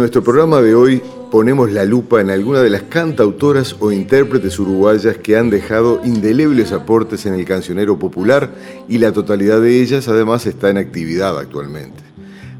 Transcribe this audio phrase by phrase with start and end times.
[0.00, 5.18] Nuestro programa de hoy ponemos la lupa en alguna de las cantautoras o intérpretes uruguayas
[5.18, 8.50] que han dejado indelebles aportes en el cancionero popular
[8.88, 12.02] y la totalidad de ellas además está en actividad actualmente.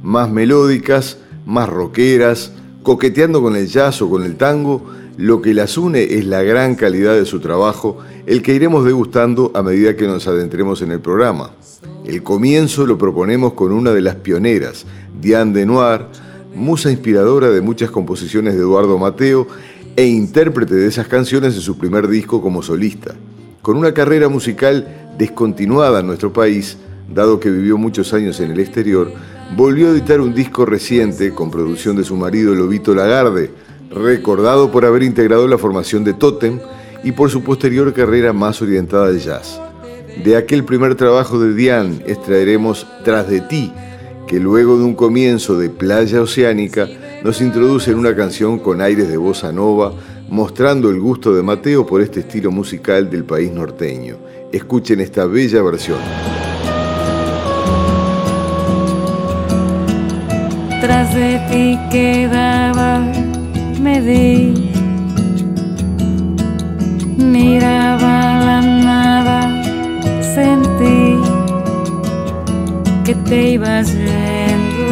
[0.02, 1.16] Más melódicas,
[1.47, 4.84] más rockeras, coqueteando con el jazz o con el tango,
[5.16, 9.50] lo que las une es la gran calidad de su trabajo, el que iremos degustando
[9.54, 11.52] a medida que nos adentremos en el programa.
[12.04, 14.84] El comienzo lo proponemos con una de las pioneras,
[15.22, 16.06] Diane Denoir,
[16.54, 19.46] musa inspiradora de muchas composiciones de Eduardo Mateo
[19.96, 23.14] e intérprete de esas canciones en su primer disco como solista.
[23.62, 26.78] Con una carrera musical descontinuada en nuestro país,
[27.12, 29.12] dado que vivió muchos años en el exterior,
[29.56, 33.50] volvió a editar un disco reciente con producción de su marido Lobito Lagarde,
[33.90, 36.60] recordado por haber integrado la formación de Totem
[37.02, 39.60] y por su posterior carrera más orientada al jazz.
[40.24, 43.72] De aquel primer trabajo de Diane extraeremos Tras de ti,
[44.30, 46.86] que luego de un comienzo de playa oceánica
[47.24, 49.92] nos introduce en una canción con aires de bossa nova,
[50.28, 54.19] mostrando el gusto de Mateo por este estilo musical del país norteño.
[54.52, 55.98] Escuchen esta bella versión.
[60.80, 63.00] Tras de ti quedaba,
[63.82, 64.70] me di,
[67.16, 67.79] miraba
[73.10, 74.88] que te ibas yendo.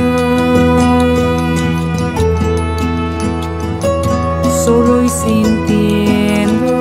[4.64, 6.74] Solo y sintiendo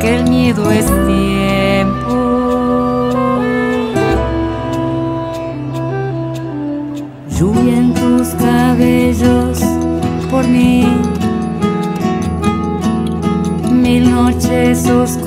[0.00, 2.16] que el miedo es tiempo.
[7.38, 9.60] Lluvia en tus cabellos
[10.30, 10.86] por mí.
[13.70, 15.21] Mil noches oscuras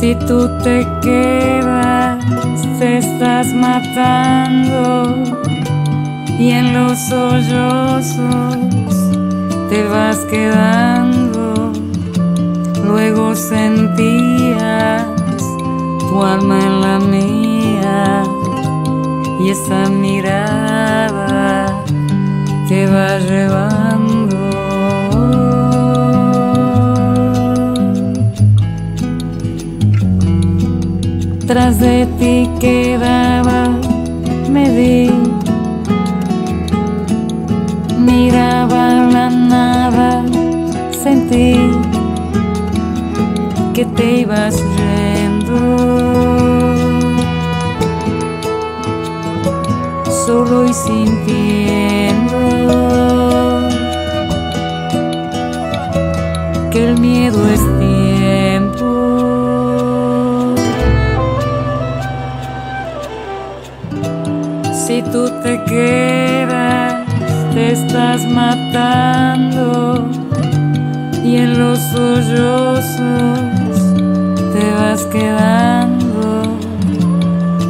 [0.00, 2.24] Si tú te quedas,
[2.78, 5.14] te estás matando
[6.38, 8.56] y en los sollozos
[9.68, 11.72] te vas quedando.
[12.82, 15.04] Luego sentías
[16.08, 18.22] tu alma en la mía
[19.38, 21.66] y esa mirada
[22.66, 23.99] te va llevando.
[32.20, 32.89] Tras
[65.66, 67.04] quedas
[67.54, 70.08] te estás matando
[71.24, 72.94] y en los sollozos
[74.52, 76.42] te vas quedando.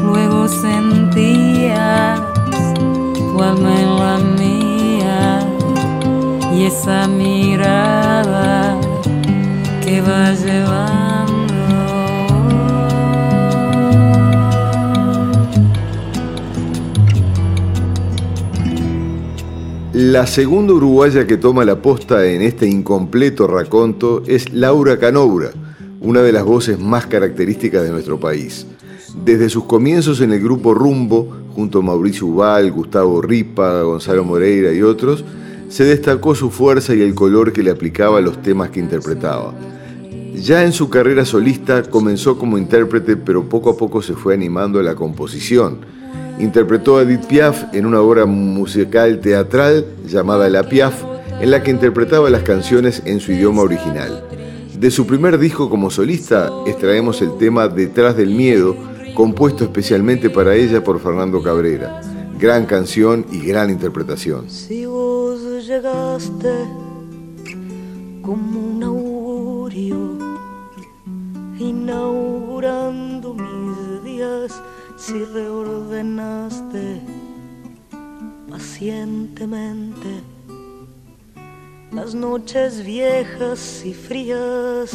[0.04, 2.20] Luego sentías
[3.16, 5.40] tu alma en la mía
[6.54, 7.39] y esa mirada
[20.10, 25.52] La segunda uruguaya que toma la posta en este incompleto raconto es Laura Canoura,
[26.00, 28.66] una de las voces más características de nuestro país.
[29.24, 34.72] Desde sus comienzos en el grupo Rumbo, junto a Mauricio Ubal, Gustavo Ripa, Gonzalo Moreira
[34.72, 35.24] y otros,
[35.68, 39.54] se destacó su fuerza y el color que le aplicaba a los temas que interpretaba.
[40.34, 44.80] Ya en su carrera solista comenzó como intérprete, pero poco a poco se fue animando
[44.80, 46.00] a la composición.
[46.40, 51.04] Interpretó a Edith Piaf en una obra musical teatral llamada La Piaf,
[51.38, 54.25] en la que interpretaba las canciones en su idioma original.
[54.75, 58.75] De su primer disco como solista extraemos el tema Detrás del Miedo,
[59.14, 62.00] compuesto especialmente para ella por Fernando Cabrera.
[62.38, 64.48] Gran canción y gran interpretación.
[64.48, 66.54] Si vos llegaste
[68.22, 70.16] como un augurio,
[71.58, 74.62] inaugurando mis días,
[75.00, 77.00] si reordenaste
[78.50, 80.20] pacientemente
[81.91, 84.91] las noches viejas y frías.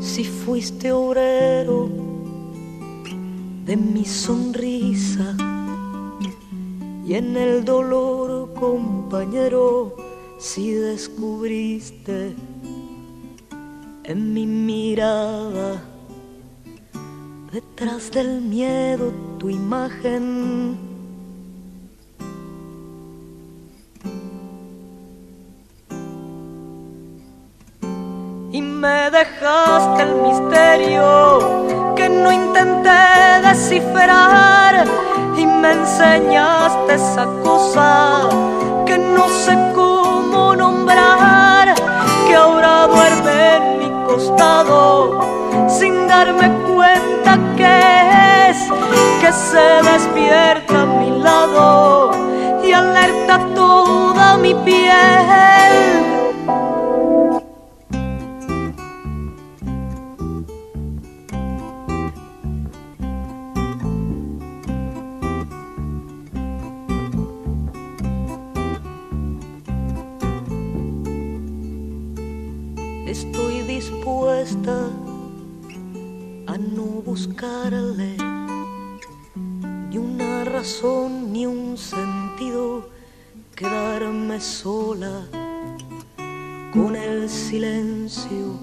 [0.00, 1.90] Si fuiste obrero
[3.66, 5.36] de mi sonrisa
[7.06, 9.94] y en el dolor compañero
[10.38, 12.34] si descubriste
[14.04, 15.82] en mi mirada.
[17.52, 20.78] Detrás del miedo tu imagen.
[28.52, 34.84] Y me dejaste el misterio que no intenté descifrar.
[35.36, 38.28] Y me enseñaste esa cosa
[38.86, 41.74] que no sé cómo nombrar,
[42.26, 43.73] que ahora duerme
[45.68, 48.58] sin darme cuenta que es
[49.20, 52.12] que se despierta a mi lado
[52.62, 56.13] y alerta toda mi piel
[77.04, 78.16] buscarle
[79.90, 82.88] ni una razón ni un sentido,
[83.54, 85.26] quedarme sola
[86.72, 88.58] con el silencio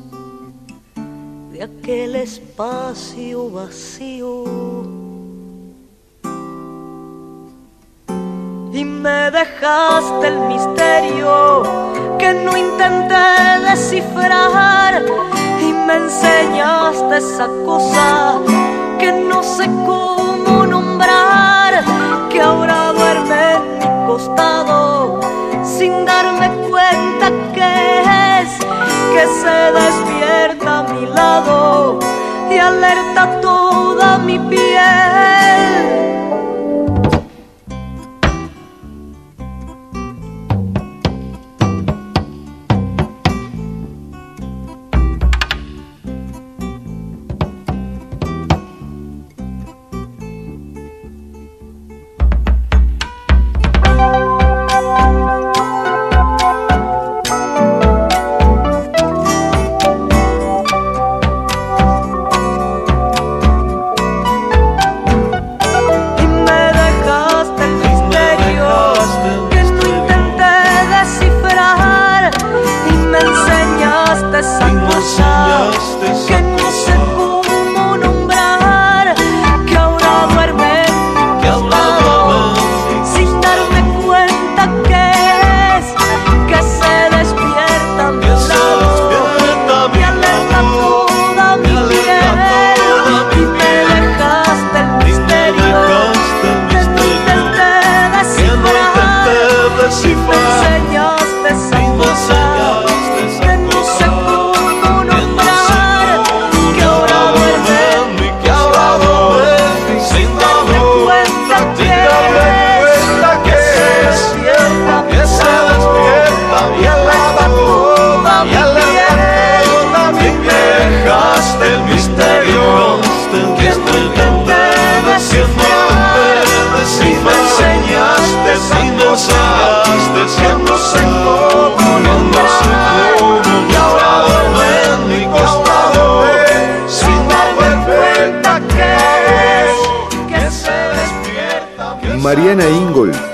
[1.51, 4.43] de aquel espacio vacío.
[8.73, 11.63] Y me dejaste el misterio
[12.17, 15.03] que no intenté descifrar
[15.87, 18.39] me enseñaste esa cosa
[18.99, 21.83] que no sé cómo nombrar,
[22.29, 25.19] que ahora duerme en mi costado
[25.63, 28.01] sin darme cuenta que
[28.41, 28.49] es
[29.13, 31.99] que se despierta a mi lado
[32.49, 36.10] y alerta toda mi piel.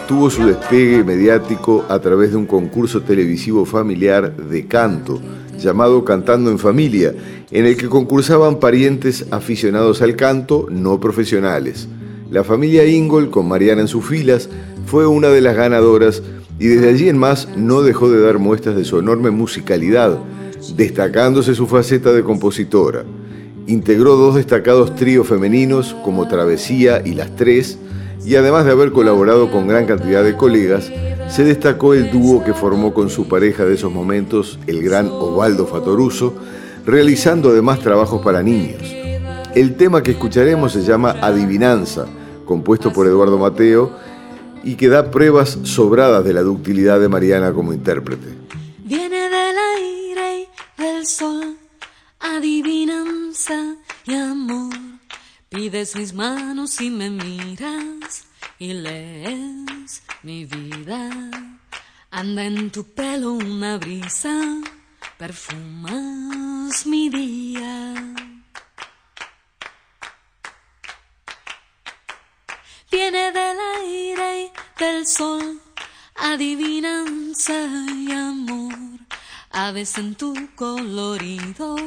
[0.07, 5.19] Tuvo su despegue mediático a través de un concurso televisivo familiar de canto
[5.59, 7.13] llamado Cantando en Familia,
[7.51, 11.89] en el que concursaban parientes aficionados al canto no profesionales.
[12.31, 14.49] La familia Ingol, con Mariana en sus filas,
[14.85, 16.23] fue una de las ganadoras
[16.57, 20.17] y desde allí en más no dejó de dar muestras de su enorme musicalidad,
[20.75, 23.03] destacándose su faceta de compositora.
[23.67, 27.77] Integró dos destacados tríos femeninos como Travesía y Las Tres,
[28.25, 30.91] y además de haber colaborado con gran cantidad de colegas,
[31.29, 35.67] se destacó el dúo que formó con su pareja de esos momentos, el gran Ovaldo
[35.67, 36.33] Fatoruso,
[36.85, 38.81] realizando además trabajos para niños.
[39.53, 42.05] El tema que escucharemos se llama Adivinanza,
[42.45, 43.91] compuesto por Eduardo Mateo,
[44.63, 48.27] y que da pruebas sobradas de la ductilidad de Mariana como intérprete.
[48.85, 50.47] Viene del aire
[50.77, 51.57] y del sol,
[52.19, 54.86] adivinanza y amor.
[55.49, 58.25] Pides mis manos y me miras
[58.59, 61.09] y lees mi vida.
[62.11, 64.61] Anda en tu pelo una brisa,
[65.17, 67.93] perfumas mi día.
[72.91, 74.51] Viene del aire y
[74.83, 75.61] del sol,
[76.15, 77.53] adivinanza
[77.95, 78.75] y amor.
[79.51, 81.77] Aves en tu colorido,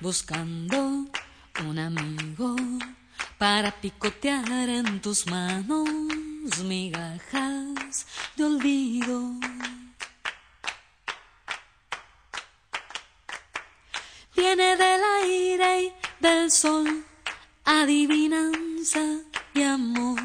[0.00, 1.06] buscando
[1.60, 2.56] un amigo
[3.38, 5.88] para picotear en tus manos
[6.64, 8.06] migajas
[8.36, 9.32] de olvido.
[14.36, 17.04] Viene del aire y del sol,
[17.64, 19.20] adivinanza
[19.54, 20.20] y amor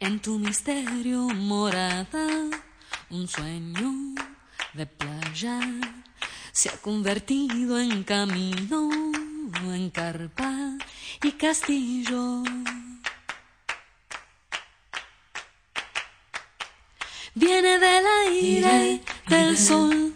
[0.00, 2.26] en tu misterio morada,
[3.10, 4.14] un sueño
[4.74, 5.60] de playa
[6.52, 9.07] se ha convertido en camino,
[9.56, 10.78] en carpa
[11.22, 12.42] y castillo.
[17.34, 20.14] Viene del aire, del sol,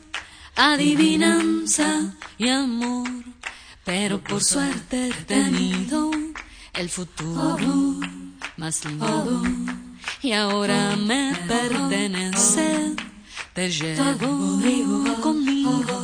[0.57, 3.09] adivinanza y amor,
[3.85, 6.11] pero por suerte he tenido
[6.75, 8.01] el futuro
[8.57, 9.43] más lindo
[10.23, 12.95] y ahora me pertenece,
[13.55, 16.01] te llevo conmigo.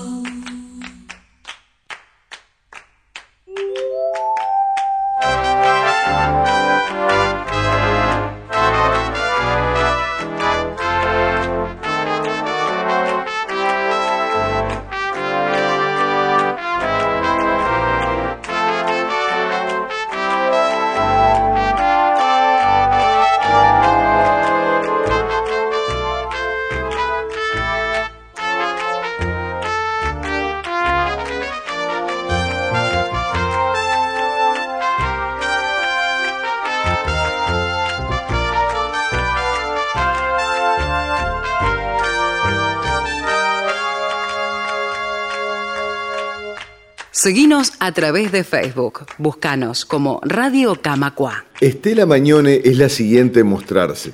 [47.20, 49.00] Seguinos a través de Facebook.
[49.18, 51.46] Búscanos como Radio Camacua.
[51.60, 54.12] Estela Mañone es la siguiente en mostrarse.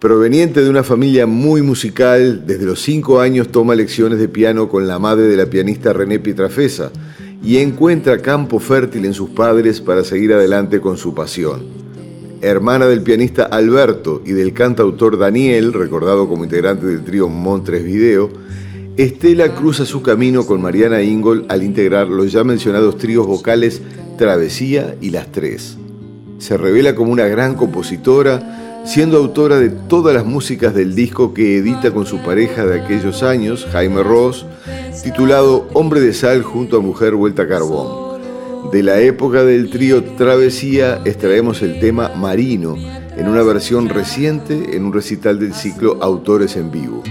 [0.00, 4.88] Proveniente de una familia muy musical, desde los cinco años toma lecciones de piano con
[4.88, 6.90] la madre de la pianista René Pietrafesa
[7.44, 11.64] y encuentra campo fértil en sus padres para seguir adelante con su pasión.
[12.40, 18.32] Hermana del pianista Alberto y del cantautor Daniel, recordado como integrante del trío Montres Video,
[18.98, 23.80] Estela cruza su camino con Mariana Ingol al integrar los ya mencionados tríos vocales
[24.18, 25.78] Travesía y Las Tres.
[26.36, 31.56] Se revela como una gran compositora, siendo autora de todas las músicas del disco que
[31.56, 34.44] edita con su pareja de aquellos años, Jaime Ross,
[35.02, 38.20] titulado Hombre de Sal junto a Mujer Vuelta a Carbón.
[38.72, 42.76] De la época del trío Travesía extraemos el tema Marino,
[43.16, 47.02] en una versión reciente en un recital del ciclo Autores en Vivo.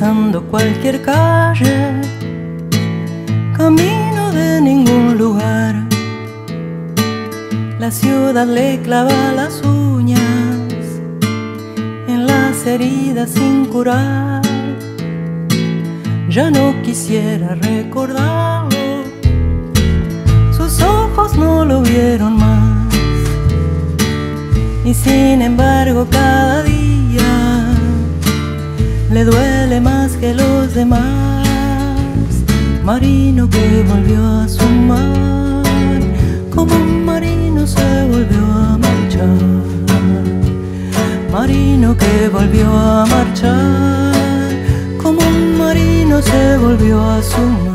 [0.00, 2.00] Atravesando cualquier calle,
[3.54, 5.74] camino de ningún lugar.
[7.78, 10.20] La ciudad le clava las uñas
[12.08, 14.40] en las heridas sin curar.
[16.30, 19.04] Ya no quisiera recordarlo,
[20.56, 22.94] sus ojos no lo vieron más.
[24.82, 26.79] Y sin embargo cada día
[29.12, 31.46] le duele más que los demás.
[32.84, 36.00] Marino que volvió a su mar,
[36.54, 39.60] como un marino se volvió a marchar.
[41.32, 44.14] Marino que volvió a marchar,
[45.02, 47.69] como un marino se volvió a su mar.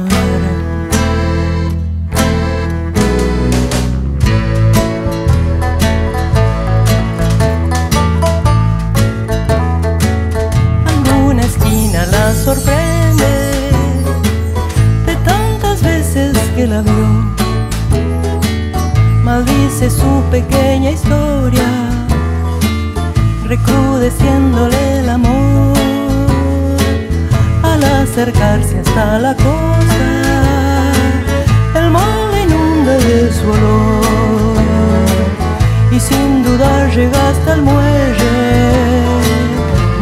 [36.75, 39.03] Dudar llega hasta el muelle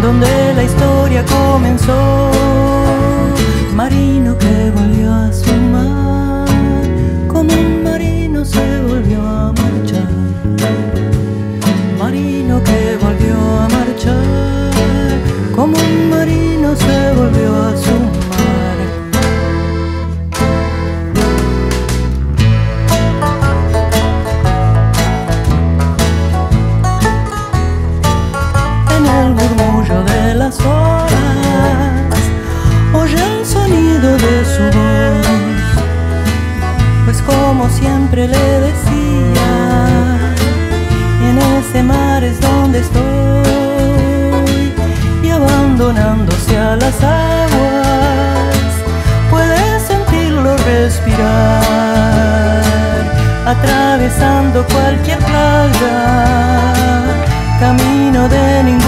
[0.02, 2.32] donde la historia comenzó.
[3.74, 6.48] Marino que volvió a su mar,
[7.28, 10.10] como un marino se volvió a marchar.
[11.98, 14.72] Marino que volvió a marchar,
[15.56, 17.43] como un marino se volvió
[54.72, 55.96] cualquier playa,
[57.60, 58.83] camino de ningún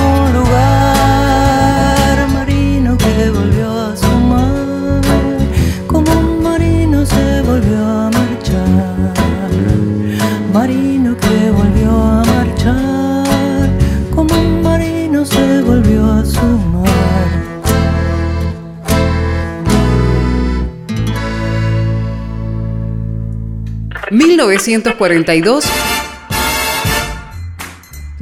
[24.11, 25.65] 1942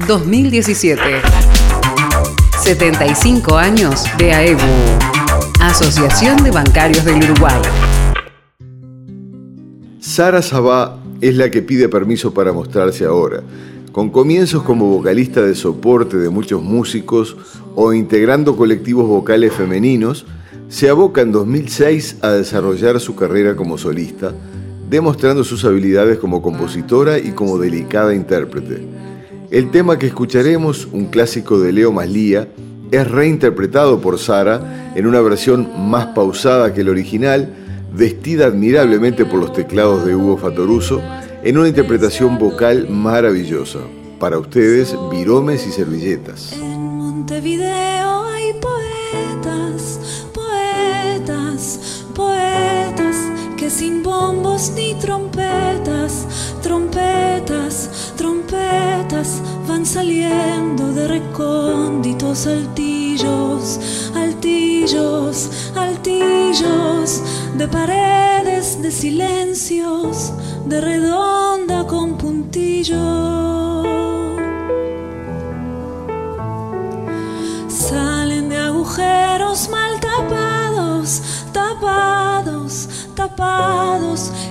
[0.07, 1.01] 2017
[2.63, 4.61] 75 años de AEBU
[5.59, 7.61] Asociación de Bancarios del Uruguay.
[9.99, 13.41] Sara Sabá es la que pide permiso para mostrarse ahora,
[13.91, 17.35] con comienzos como vocalista de soporte de muchos músicos
[17.75, 20.25] o integrando colectivos vocales femeninos,
[20.69, 24.33] se aboca en 2006 a desarrollar su carrera como solista,
[24.93, 28.85] demostrando sus habilidades como compositora y como delicada intérprete.
[29.49, 32.47] El tema que escucharemos, un clásico de Leo Maslía,
[32.91, 37.55] es reinterpretado por Sara en una versión más pausada que el original,
[37.91, 41.01] vestida admirablemente por los teclados de Hugo Fatoruso,
[41.43, 43.79] en una interpretación vocal maravillosa.
[44.19, 46.53] Para ustedes, viromes y servilletas.
[46.53, 48.32] En Montevideo
[54.13, 56.13] bombos ni trompetas,
[56.61, 57.75] trompetas,
[58.15, 63.79] trompetas van saliendo de recónditos altillos,
[64.15, 67.21] altillos, altillos,
[67.57, 70.33] de paredes de silencios,
[70.65, 74.02] de redonda con puntillo.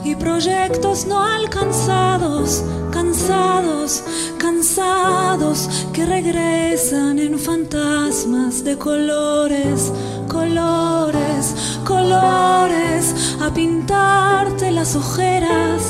[0.04, 4.02] Y proyectos no alcanzados, cansados,
[4.38, 9.92] cansados que regresan en fantasmas de colores,
[10.28, 15.82] colores, colores a pintarte las ojeras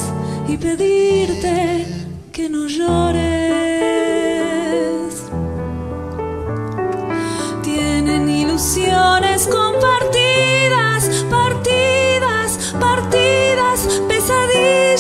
[0.49, 1.87] y pedirte
[2.33, 3.33] que no llores.
[7.63, 9.72] Tienen ilusiones compartidas,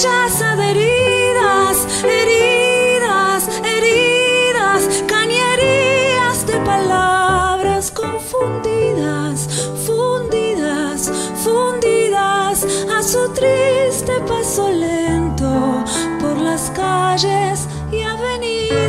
[0.02, 9.46] pesadillas adheridas, heridas, heridas, cañerías de palabras confundidas,
[9.86, 11.10] fundidas,
[11.44, 15.84] fundidas a su triste paso lento
[16.20, 18.81] por las calles y avenidas.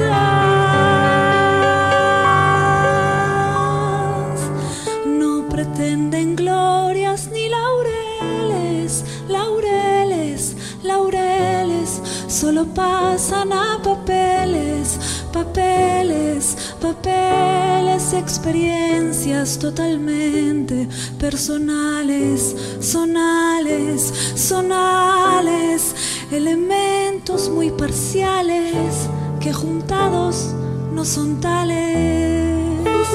[12.43, 14.99] Solo pasan a papeles,
[15.31, 25.95] papeles, papeles, experiencias totalmente personales, sonales, sonales,
[26.33, 29.07] elementos muy parciales
[29.39, 30.53] que juntados
[30.91, 33.07] no son tales.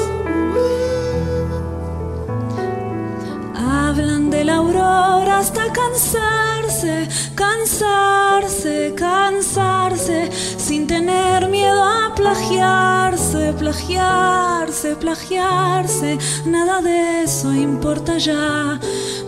[3.55, 14.95] Hablan de la aurora hasta cansarse cansarse, cansarse, cansarse, sin tener miedo a plagiarse, plagiarse,
[14.95, 18.79] plagiarse, nada de eso importa ya.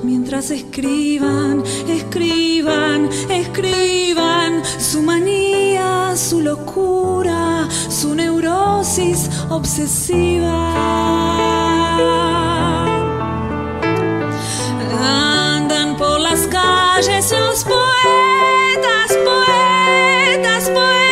[0.03, 11.40] Mientras escriban, escriban, escriban su manía, su locura, su neurosis obsesiva.
[17.01, 21.10] Hoje são os poetas, poetas, poetas.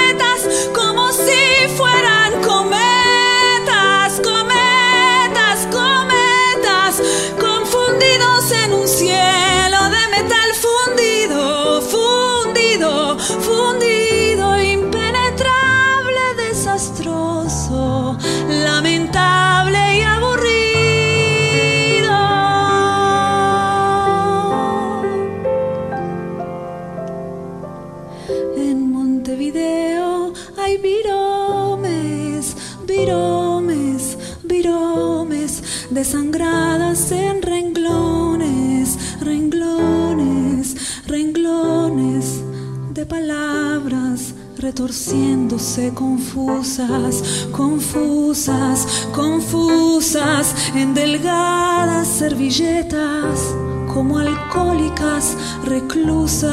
[45.94, 53.54] Confusas, confusas, confusas en delgadas servilletas
[53.94, 56.52] como alcohólicas reclusas.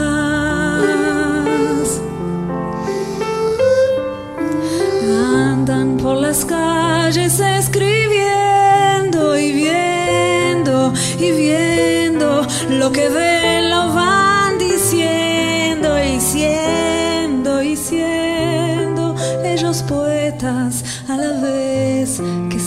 [5.35, 13.36] Andan por las calles escribiendo y viendo y viendo lo que ven,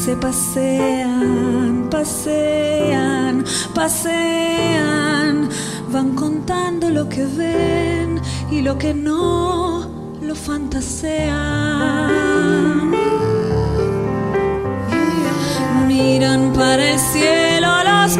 [0.09, 3.45] se pasean, pasean,
[3.75, 5.49] pasean,
[5.91, 8.19] van contando lo que ven
[8.49, 9.87] y lo que no
[10.19, 11.29] lo fantasean.
[15.87, 18.17] Miran para el cielo los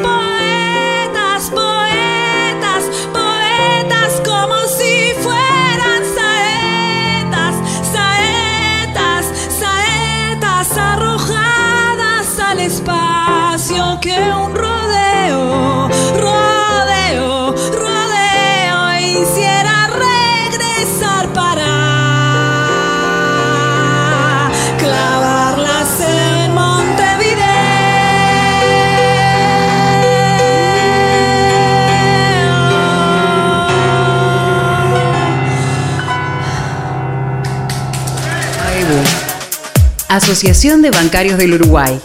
[40.31, 41.99] Asociación de Bancarios del Uruguay.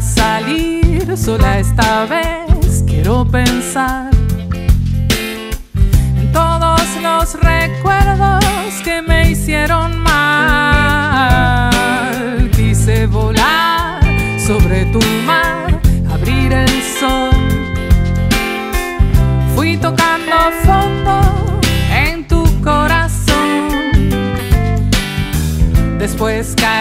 [0.00, 2.84] salir sola esta vez.
[2.86, 4.10] Quiero pensar
[6.16, 8.44] en todos los recuerdos
[8.84, 11.70] que me hicieron mal.
[12.56, 14.00] Quise volar
[14.38, 15.80] sobre tu mar,
[16.10, 17.30] abrir el sol.
[19.54, 21.20] Fui tocando fondo
[21.90, 23.68] en tu corazón.
[25.98, 26.77] Después caí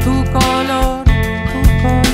[0.00, 2.06] tu color, tu color.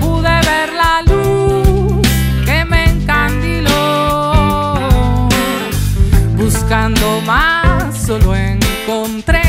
[0.00, 2.02] Pude ver la luz
[2.44, 3.70] que me encandiló,
[6.36, 9.43] buscando más solo encontré.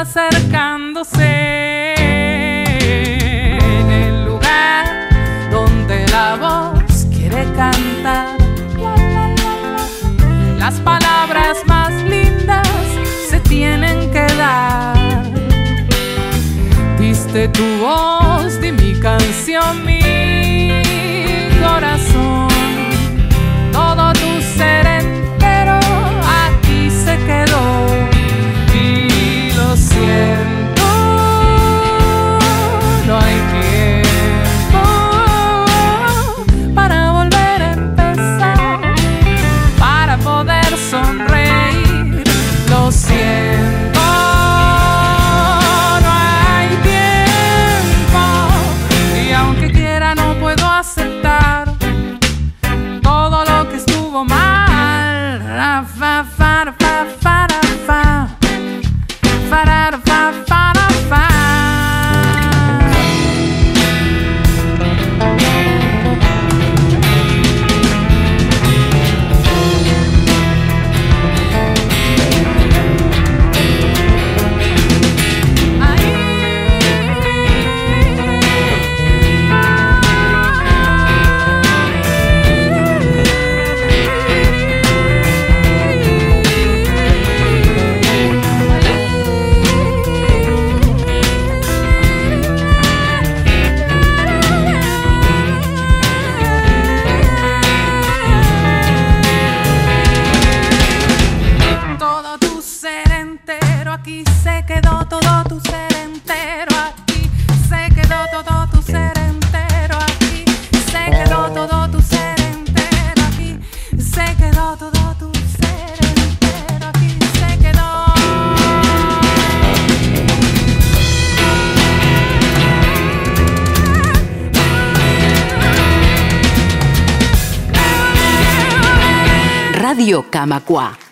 [0.00, 1.29] Acercándose.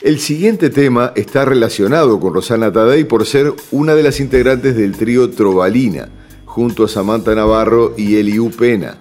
[0.03, 4.97] El siguiente tema está relacionado con Rosana Tadei por ser una de las integrantes del
[4.97, 6.09] trío Trovalina,
[6.45, 8.99] junto a Samantha Navarro y Eliu Pena.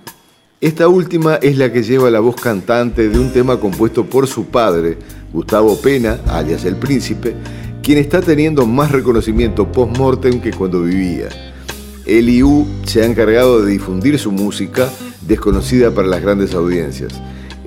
[0.62, 4.46] Esta última es la que lleva la voz cantante de un tema compuesto por su
[4.46, 4.98] padre,
[5.32, 7.36] Gustavo Pena, alias El Príncipe,
[7.84, 11.30] quien está teniendo más reconocimiento post-mortem que cuando vivía.
[12.04, 14.90] Eliu se ha encargado de difundir su música,
[15.22, 17.14] desconocida para las grandes audiencias.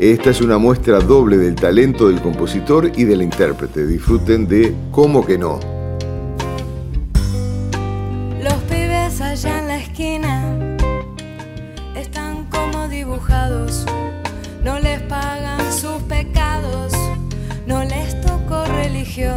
[0.00, 3.86] Esta es una muestra doble del talento del compositor y del intérprete.
[3.86, 5.60] Disfruten de ¿Cómo que no?
[8.42, 10.76] Los pibes allá en la esquina
[11.94, 13.84] están como dibujados.
[14.64, 16.94] No les pagan sus pecados,
[17.66, 19.36] no les tocó religión.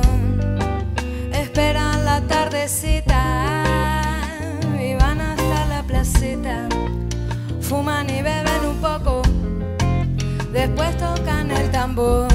[1.33, 3.12] Esperan la tardecita
[10.67, 12.27] después tocan el tambor.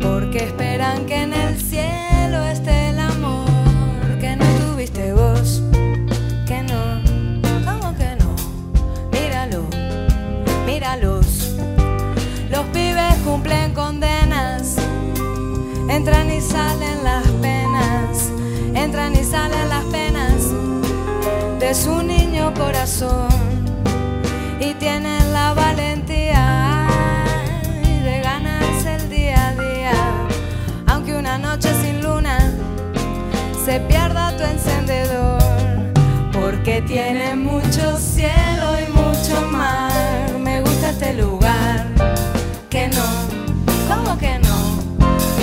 [0.00, 3.48] Porque esperan que en el cielo esté el amor
[4.20, 5.62] que no tuviste vos.
[6.46, 6.82] Que no,
[7.66, 8.30] ¿cómo que no?
[9.12, 9.64] Míralo,
[10.66, 11.56] míralos.
[12.50, 14.76] Los pibes cumplen condenas,
[15.88, 18.30] entran y salen las penas,
[18.74, 20.38] entran y salen las penas
[21.58, 23.31] de su niño corazón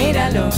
[0.09, 0.49] Míralo,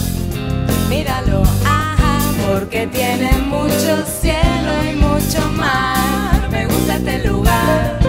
[0.87, 6.47] míralo, ajá, porque tiene mucho cielo y mucho mar.
[6.49, 7.99] Me gusta este lugar,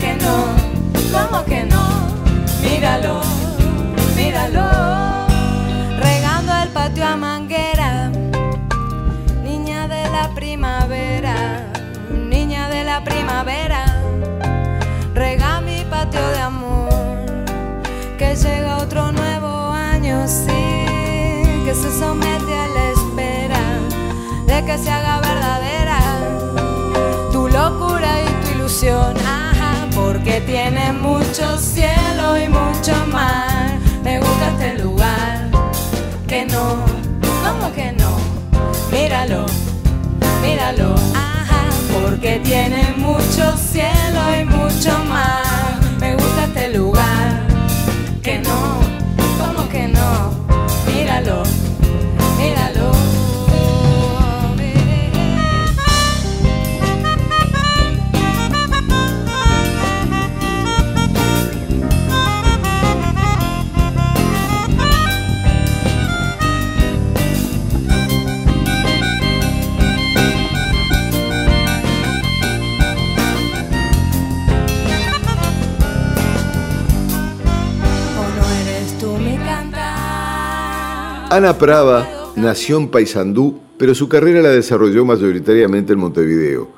[0.00, 0.36] que no,
[1.12, 2.08] ¿cómo que no?
[2.60, 3.20] Míralo,
[4.16, 4.68] míralo,
[6.00, 8.10] regando el patio a manguera
[9.44, 11.70] niña de la primavera,
[12.10, 13.84] niña de la primavera,
[15.14, 16.53] rega mi patio de amor
[21.98, 23.62] somete a la espera
[24.46, 25.98] de que se haga verdadera
[27.32, 29.14] tu locura y tu ilusión.
[29.18, 33.78] Ajá, porque tiene mucho cielo y mucho mar.
[34.02, 35.50] Me gusta este lugar.
[36.26, 36.84] Que no,
[37.44, 38.16] ¿cómo que no?
[38.90, 39.46] Míralo,
[40.42, 40.94] míralo.
[41.14, 44.03] Ajá, porque tiene mucho cielo
[81.34, 86.68] Ana Prava nació en Paysandú, pero su carrera la desarrolló mayoritariamente en Montevideo.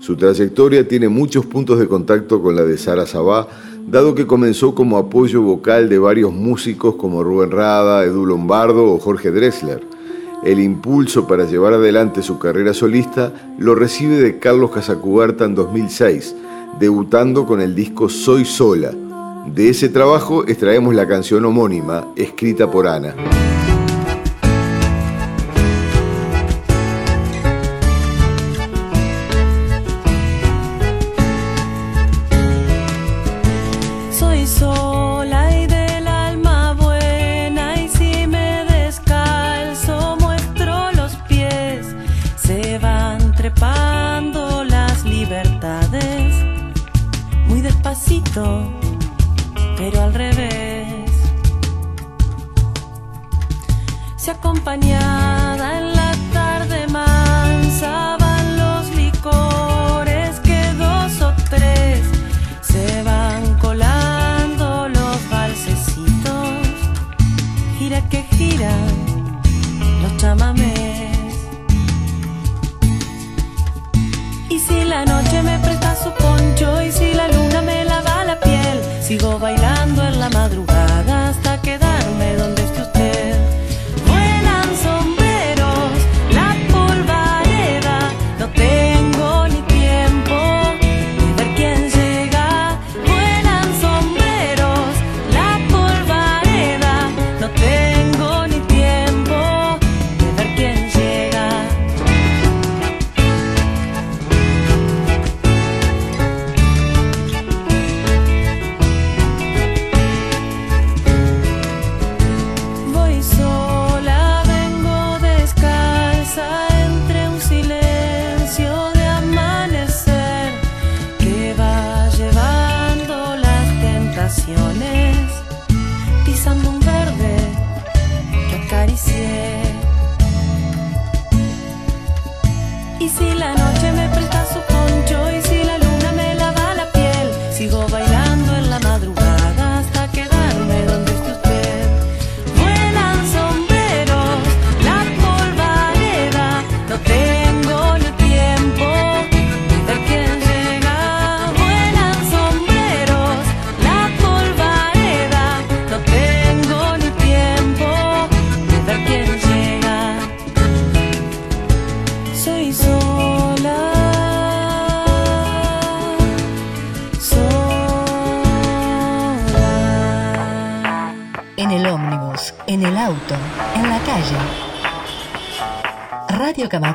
[0.00, 3.46] Su trayectoria tiene muchos puntos de contacto con la de Sara Sabá,
[3.86, 8.98] dado que comenzó como apoyo vocal de varios músicos como Rubén Rada, Edu Lombardo o
[8.98, 9.86] Jorge Drexler.
[10.42, 16.34] El impulso para llevar adelante su carrera solista lo recibe de Carlos Casacuberta en 2006,
[16.80, 18.90] debutando con el disco Soy Sola.
[19.46, 23.14] De ese trabajo extraemos la canción homónima, escrita por Ana.
[49.76, 51.10] Pero al revés.
[54.16, 55.29] Se acompañada
[79.10, 79.79] sigo bailando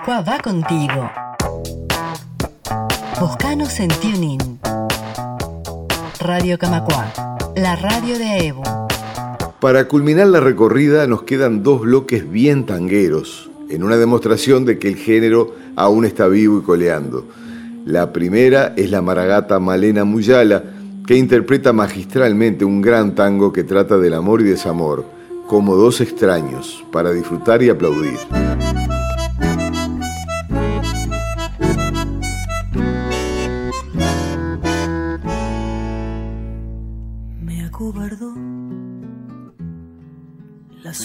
[0.06, 1.12] Camacua va contigo.
[3.20, 4.60] Buscanos en TuneIn.
[6.20, 7.12] Radio Camacua,
[7.56, 8.62] la radio de Aebu.
[9.60, 14.89] Para culminar la recorrida nos quedan dos bloques bien tangueros, en una demostración de que
[14.89, 17.26] el género aún está vivo y coleando.
[17.84, 20.62] La primera es la maragata Malena Muyala,
[21.08, 25.03] que interpreta magistralmente un gran tango que trata del amor y desamor,
[25.47, 28.20] como dos extraños, para disfrutar y aplaudir.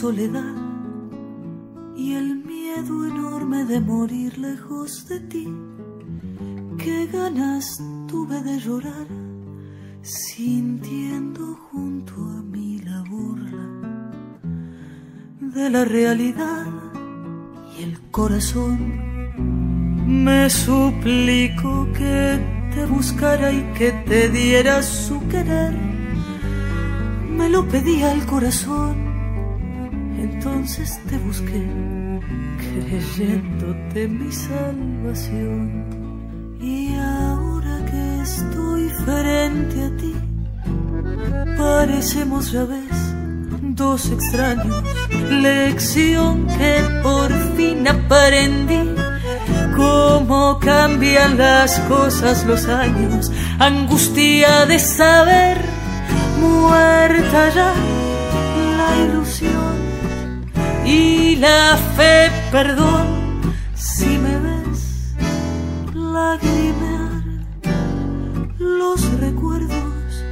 [0.01, 0.55] Soledad
[1.95, 5.47] y el miedo enorme de morir lejos de ti.
[6.79, 7.79] Qué ganas
[8.09, 9.07] tuve de llorar
[10.01, 13.67] sintiendo junto a mí la burla
[15.41, 16.67] de la realidad
[17.77, 18.79] y el corazón
[20.25, 22.41] me suplico que
[22.75, 25.75] te buscara y que te diera su querer.
[27.29, 29.10] Me lo pedía el corazón,
[30.23, 31.63] entonces te busqué,
[32.59, 35.85] creyéndote mi salvación.
[36.61, 40.15] Y ahora que estoy frente a ti,
[41.57, 43.01] parecemos ya ves
[43.75, 44.85] dos extraños,
[45.31, 48.81] lección que por fin aprendí.
[49.75, 55.57] Cómo cambian las cosas los años, angustia de saber,
[56.39, 57.73] muerta ya
[58.77, 59.60] la ilusión
[60.91, 63.07] y la fe, perdón,
[63.75, 65.15] si me ves
[65.95, 67.23] lagrimear,
[68.59, 70.25] los recuerdos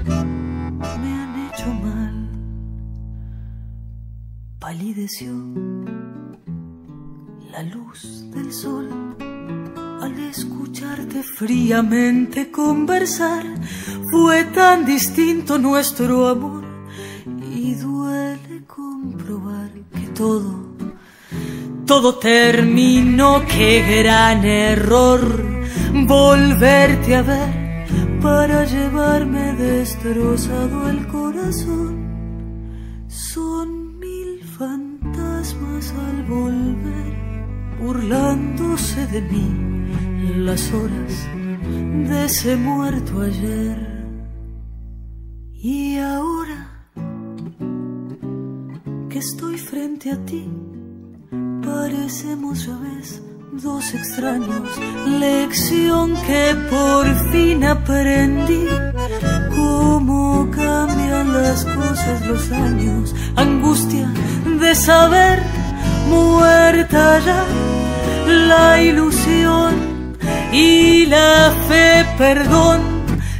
[1.00, 2.16] me han hecho mal,
[4.58, 5.32] palideció
[7.52, 8.88] la luz del sol
[10.02, 13.44] al escucharte fríamente conversar,
[14.10, 16.64] fue tan distinto nuestro amor
[17.54, 19.67] y duele comprobar
[20.18, 20.52] todo,
[21.86, 25.20] todo terminó, qué gran error
[26.08, 27.86] volverte a ver
[28.20, 33.04] para llevarme destrozado el corazón.
[33.06, 41.28] Son mil fantasmas al volver burlándose de mí las horas
[42.08, 43.78] de ese muerto ayer.
[45.54, 46.67] Y ahora
[49.08, 50.46] que estoy frente a ti,
[51.64, 54.68] parecemos ya ves dos extraños.
[55.06, 58.66] Lección que por fin aprendí.
[59.56, 63.14] Cómo cambian las cosas los años.
[63.36, 64.10] Angustia
[64.60, 65.42] de saber,
[66.08, 67.44] muerta ya
[68.26, 70.16] la ilusión
[70.52, 72.80] y la fe, perdón,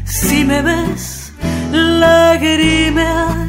[0.05, 1.33] si me ves
[1.73, 3.48] lagrimear,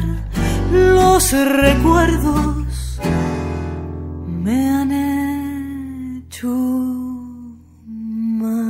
[0.70, 3.00] los recuerdos
[4.42, 6.48] me han hecho
[8.38, 8.60] mal.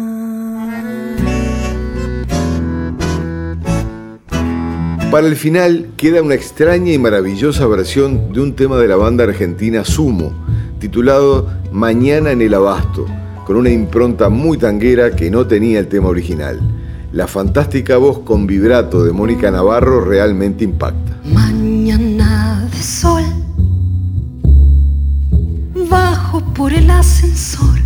[5.10, 9.24] Para el final queda una extraña y maravillosa versión de un tema de la banda
[9.24, 10.32] argentina Sumo,
[10.78, 13.06] titulado Mañana en el Abasto
[13.50, 16.60] con una impronta muy tanguera que no tenía el tema original.
[17.12, 21.09] La fantástica voz con vibrato de Mónica Navarro realmente impacta.
[22.80, 23.22] Sol,
[25.90, 27.78] bajo por el ascensor,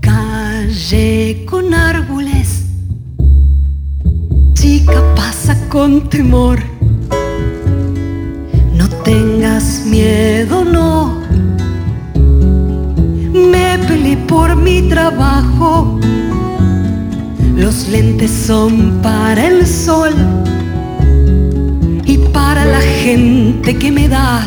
[0.00, 2.66] calle con árboles,
[4.52, 6.58] chica pasa con temor.
[8.74, 11.22] No tengas miedo, no
[13.32, 15.98] me peleé por mi trabajo.
[17.56, 20.14] Los lentes son para el sol
[23.66, 24.46] gente que me da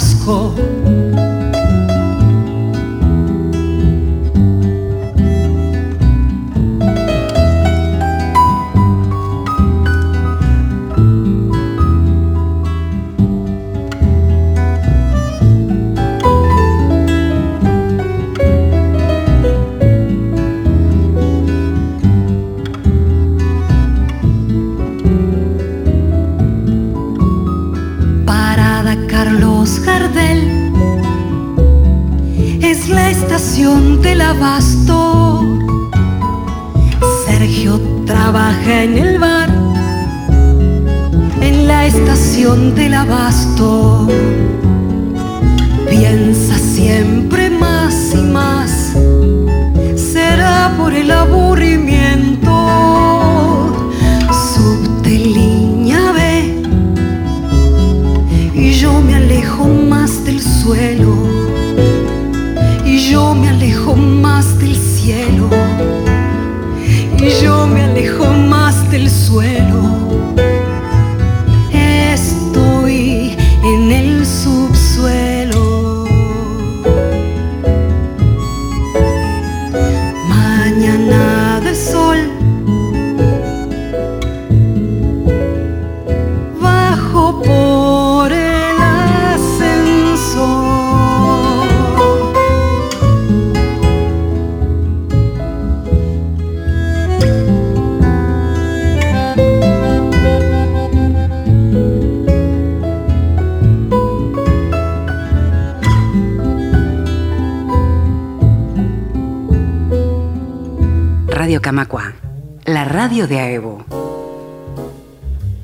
[113.20, 113.86] radio de AEBO.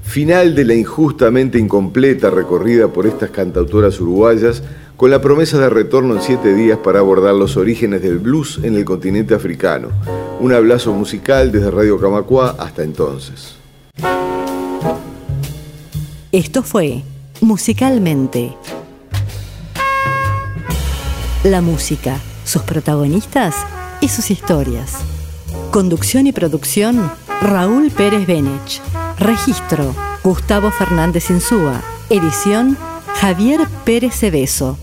[0.04, 4.62] Final de la injustamente incompleta recorrida por estas cantautoras uruguayas
[4.98, 8.76] con la promesa de retorno en siete días para abordar los orígenes del blues en
[8.76, 9.90] el continente africano.
[10.40, 13.56] Un abrazo musical desde Radio Camacua hasta entonces.
[16.32, 17.04] Esto fue
[17.42, 18.54] Musicalmente.
[21.44, 23.56] La música, sus protagonistas
[24.02, 24.98] y sus historias.
[25.72, 27.12] Conducción y producción,
[27.42, 28.82] Raúl Pérez Benech.
[29.20, 31.82] Registro, Gustavo Fernández Insúa.
[32.10, 32.78] Edición,
[33.20, 34.78] Javier Pérez Cebeso.